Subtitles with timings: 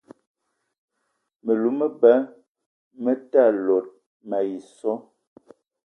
[1.43, 2.13] Me lou me ba
[3.03, 3.87] me ta lot
[4.29, 4.91] mayi so.